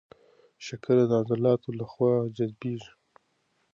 شکر 0.65 0.97
د 1.09 1.11
عضلاتو 1.21 1.69
له 1.79 1.85
خوا 1.91 2.13
جذبېږي. 2.35 2.91